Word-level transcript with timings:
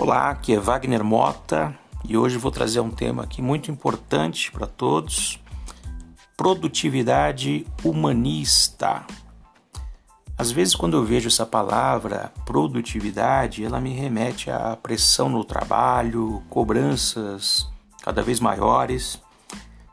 Olá, 0.00 0.30
aqui 0.30 0.54
é 0.54 0.60
Wagner 0.60 1.02
Mota 1.02 1.76
e 2.08 2.16
hoje 2.16 2.38
vou 2.38 2.52
trazer 2.52 2.78
um 2.78 2.88
tema 2.88 3.24
aqui 3.24 3.42
muito 3.42 3.68
importante 3.68 4.52
para 4.52 4.64
todos: 4.64 5.40
produtividade 6.36 7.66
humanista. 7.82 9.04
Às 10.38 10.52
vezes, 10.52 10.76
quando 10.76 10.96
eu 10.96 11.04
vejo 11.04 11.26
essa 11.26 11.44
palavra 11.44 12.32
produtividade, 12.46 13.64
ela 13.64 13.80
me 13.80 13.92
remete 13.92 14.52
à 14.52 14.76
pressão 14.76 15.28
no 15.28 15.42
trabalho, 15.42 16.44
cobranças 16.48 17.68
cada 18.00 18.22
vez 18.22 18.38
maiores. 18.38 19.20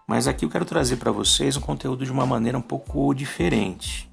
Mas 0.08 0.28
aqui 0.28 0.46
eu 0.46 0.50
quero 0.50 0.66
trazer 0.66 0.98
para 0.98 1.12
vocês 1.12 1.58
um 1.58 1.62
conteúdo 1.62 2.06
de 2.06 2.12
uma 2.12 2.28
maneira 2.28 2.56
um 2.56 2.62
pouco 2.62 3.12
diferente. 3.12 4.08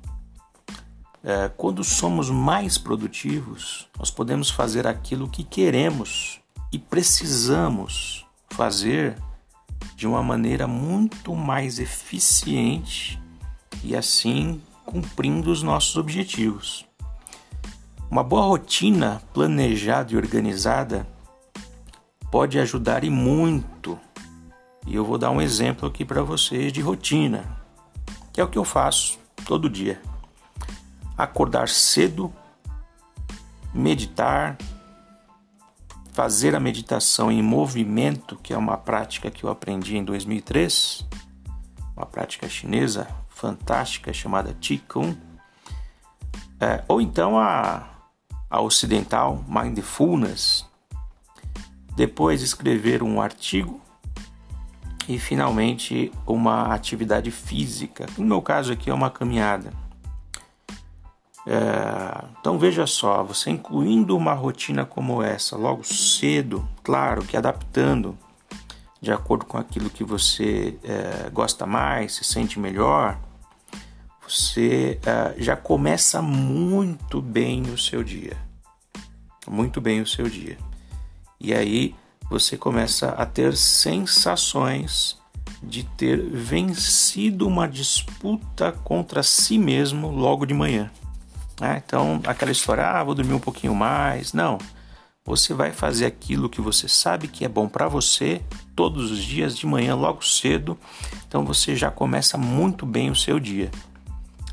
É, 1.24 1.48
quando 1.56 1.84
somos 1.84 2.28
mais 2.28 2.76
produtivos, 2.76 3.88
nós 3.96 4.10
podemos 4.10 4.50
fazer 4.50 4.88
aquilo 4.88 5.28
que 5.28 5.44
queremos 5.44 6.40
e 6.72 6.80
precisamos 6.80 8.26
fazer 8.50 9.16
de 9.94 10.04
uma 10.04 10.20
maneira 10.20 10.66
muito 10.66 11.32
mais 11.36 11.78
eficiente 11.78 13.22
e 13.84 13.94
assim 13.94 14.60
cumprindo 14.84 15.52
os 15.52 15.62
nossos 15.62 15.96
objetivos. 15.96 16.84
Uma 18.10 18.24
boa 18.24 18.42
rotina 18.42 19.22
planejada 19.32 20.12
e 20.12 20.16
organizada 20.16 21.06
pode 22.32 22.58
ajudar 22.58 23.04
e 23.04 23.10
muito. 23.10 23.96
E 24.88 24.96
eu 24.96 25.04
vou 25.04 25.18
dar 25.18 25.30
um 25.30 25.40
exemplo 25.40 25.88
aqui 25.88 26.04
para 26.04 26.22
vocês 26.24 26.72
de 26.72 26.80
rotina, 26.80 27.44
que 28.32 28.40
é 28.40 28.44
o 28.44 28.48
que 28.48 28.58
eu 28.58 28.64
faço 28.64 29.20
todo 29.46 29.70
dia 29.70 30.02
acordar 31.16 31.68
cedo, 31.68 32.32
meditar, 33.72 34.56
fazer 36.12 36.54
a 36.54 36.60
meditação 36.60 37.32
em 37.32 37.42
movimento, 37.42 38.36
que 38.36 38.52
é 38.52 38.56
uma 38.56 38.76
prática 38.76 39.30
que 39.30 39.44
eu 39.44 39.50
aprendi 39.50 39.96
em 39.96 40.04
2003, 40.04 41.06
uma 41.96 42.06
prática 42.06 42.48
chinesa 42.48 43.08
fantástica 43.28 44.12
chamada 44.12 44.54
Qigong, 44.54 45.18
é, 46.60 46.84
ou 46.86 47.00
então 47.00 47.38
a, 47.38 47.88
a 48.48 48.60
ocidental 48.60 49.44
Mindfulness. 49.48 50.66
Depois 51.96 52.40
escrever 52.40 53.02
um 53.02 53.20
artigo 53.20 53.80
e 55.08 55.18
finalmente 55.18 56.12
uma 56.26 56.72
atividade 56.72 57.30
física. 57.30 58.06
No 58.16 58.24
meu 58.24 58.40
caso 58.40 58.72
aqui 58.72 58.90
é 58.90 58.94
uma 58.94 59.10
caminhada. 59.10 59.81
É, 61.46 62.24
então 62.40 62.58
veja 62.58 62.86
só, 62.86 63.22
você 63.24 63.50
incluindo 63.50 64.16
uma 64.16 64.32
rotina 64.32 64.84
como 64.84 65.22
essa 65.22 65.56
logo 65.56 65.82
cedo, 65.82 66.66
claro 66.82 67.24
que 67.24 67.36
adaptando 67.36 68.16
de 69.00 69.10
acordo 69.10 69.44
com 69.44 69.58
aquilo 69.58 69.90
que 69.90 70.04
você 70.04 70.78
é, 70.84 71.28
gosta 71.30 71.66
mais, 71.66 72.14
se 72.14 72.24
sente 72.24 72.60
melhor, 72.60 73.18
você 74.22 75.00
é, 75.04 75.34
já 75.42 75.56
começa 75.56 76.22
muito 76.22 77.20
bem 77.20 77.62
o 77.62 77.76
seu 77.76 78.04
dia. 78.04 78.36
Muito 79.48 79.80
bem 79.80 80.00
o 80.00 80.06
seu 80.06 80.28
dia. 80.28 80.56
E 81.40 81.52
aí 81.52 81.96
você 82.30 82.56
começa 82.56 83.08
a 83.08 83.26
ter 83.26 83.56
sensações 83.56 85.18
de 85.60 85.82
ter 85.82 86.22
vencido 86.30 87.48
uma 87.48 87.66
disputa 87.66 88.70
contra 88.70 89.22
si 89.24 89.58
mesmo 89.58 90.10
logo 90.10 90.46
de 90.46 90.54
manhã. 90.54 90.90
Né? 91.62 91.80
Então, 91.86 92.20
aquela 92.26 92.50
história, 92.50 92.84
ah, 92.84 93.04
vou 93.04 93.14
dormir 93.14 93.34
um 93.34 93.38
pouquinho 93.38 93.72
mais. 93.72 94.32
Não. 94.32 94.58
Você 95.24 95.54
vai 95.54 95.70
fazer 95.70 96.06
aquilo 96.06 96.50
que 96.50 96.60
você 96.60 96.88
sabe 96.88 97.28
que 97.28 97.44
é 97.44 97.48
bom 97.48 97.68
para 97.68 97.86
você 97.86 98.42
todos 98.74 99.12
os 99.12 99.22
dias 99.22 99.56
de 99.56 99.64
manhã, 99.64 99.94
logo 99.94 100.24
cedo. 100.24 100.76
Então, 101.28 101.44
você 101.44 101.76
já 101.76 101.88
começa 101.88 102.36
muito 102.36 102.84
bem 102.84 103.12
o 103.12 103.14
seu 103.14 103.38
dia. 103.38 103.70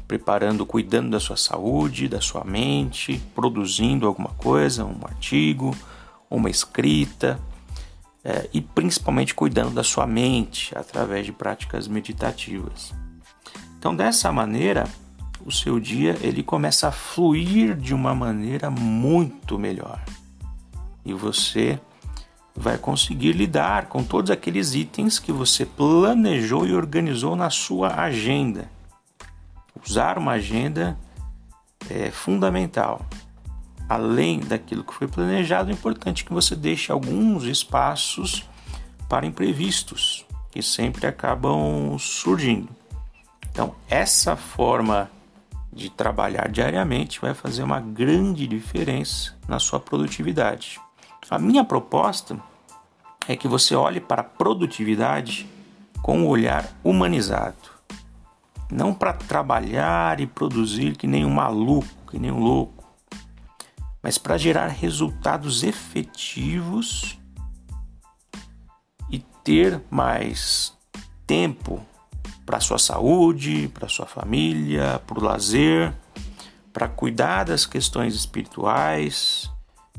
Preparando, 0.08 0.68
cuidando 0.68 1.10
da 1.10 1.20
sua 1.20 1.36
saúde, 1.36 2.08
da 2.08 2.22
sua 2.22 2.44
mente, 2.44 3.20
produzindo 3.34 4.06
alguma 4.06 4.30
coisa, 4.30 4.86
um 4.86 5.00
artigo, 5.04 5.76
uma 6.30 6.48
escrita, 6.48 7.40
é, 8.24 8.48
e 8.54 8.62
principalmente 8.62 9.34
cuidando 9.34 9.72
da 9.72 9.84
sua 9.84 10.06
mente 10.06 10.78
através 10.78 11.26
de 11.26 11.32
práticas 11.32 11.88
meditativas. 11.88 12.94
Então, 13.80 13.96
dessa 13.96 14.32
maneira, 14.32 14.84
o 15.46 15.52
seu 15.52 15.80
dia 15.80 16.18
ele 16.22 16.44
começa 16.44 16.88
a 16.88 16.92
fluir 16.92 17.76
de 17.76 17.94
uma 17.94 18.14
maneira 18.14 18.70
muito 18.70 19.58
melhor. 19.58 20.00
E 21.06 21.14
você 21.14 21.80
vai 22.56 22.78
conseguir 22.78 23.32
lidar 23.32 23.86
com 23.86 24.04
todos 24.04 24.30
aqueles 24.30 24.74
itens 24.74 25.18
que 25.18 25.32
você 25.32 25.66
planejou 25.66 26.68
e 26.68 26.74
organizou 26.74 27.36
na 27.36 27.50
sua 27.50 27.96
agenda. 28.02 28.70
Usar 29.88 30.18
uma 30.18 30.34
agenda 30.34 30.98
é 31.90 32.12
fundamental. 32.12 33.06
Além 33.88 34.40
daquilo 34.40 34.84
que 34.84 34.94
foi 34.94 35.08
planejado, 35.08 35.72
é 35.72 35.74
importante 35.74 36.26
que 36.26 36.34
você 36.34 36.56
deixe 36.56 36.92
alguns 36.92 37.46
espaços 37.46 38.48
para 39.08 39.26
imprevistos 39.26 40.26
que 40.52 40.62
sempre 40.62 41.08
acabam 41.08 41.98
surgindo. 41.98 42.70
Então, 43.52 43.74
essa 43.90 44.36
forma 44.36 45.10
de 45.72 45.90
trabalhar 45.90 46.50
diariamente 46.50 47.22
vai 47.22 47.34
fazer 47.34 47.64
uma 47.64 47.80
grande 47.80 48.48
diferença 48.48 49.36
na 49.48 49.60
sua 49.60 49.80
produtividade. 49.80 50.80
A 51.30 51.38
minha 51.38 51.64
proposta 51.64 52.40
é 53.28 53.36
que 53.36 53.48
você 53.48 53.76
olhe 53.76 54.00
para 54.00 54.22
a 54.22 54.26
produtividade 54.26 55.48
com 56.02 56.20
um 56.20 56.28
olhar 56.28 56.68
humanizado. 56.84 57.80
Não 58.72 58.94
para 58.94 59.14
trabalhar 59.14 60.20
e 60.20 60.28
produzir 60.28 60.96
que 60.96 61.08
nem 61.08 61.26
um 61.26 61.30
maluco, 61.30 61.88
que 62.10 62.20
nem 62.20 62.32
um 62.32 62.40
louco, 62.40 62.84
mas 64.02 64.18
para 64.18 64.38
gerar 64.38 64.68
resultados 64.68 65.64
efetivos 65.64 67.20
e 69.10 69.20
ter 69.44 69.82
mais 69.90 70.74
tempo 71.28 71.86
para 72.50 72.60
sua 72.60 72.80
saúde, 72.80 73.70
para 73.76 73.88
sua 73.88 74.08
família, 74.08 75.00
para 75.06 75.20
o 75.20 75.24
lazer, 75.24 75.94
para 76.74 76.88
cuidar 76.88 77.44
das 77.44 77.64
questões 77.64 78.16
espirituais, 78.16 79.52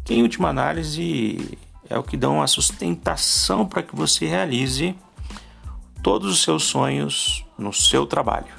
que 0.04 0.14
em 0.14 0.22
última 0.22 0.48
análise 0.48 1.56
é 1.88 1.96
o 1.96 2.02
que 2.02 2.16
dão 2.16 2.42
a 2.42 2.48
sustentação 2.48 3.64
para 3.64 3.84
que 3.84 3.94
você 3.94 4.26
realize 4.26 4.98
todos 6.02 6.28
os 6.28 6.42
seus 6.42 6.64
sonhos 6.64 7.46
no 7.56 7.72
seu 7.72 8.04
trabalho. 8.04 8.52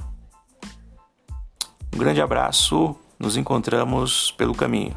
Um 1.93 1.97
grande 1.97 2.21
abraço, 2.21 2.95
nos 3.19 3.35
encontramos 3.35 4.31
pelo 4.37 4.55
caminho. 4.55 4.95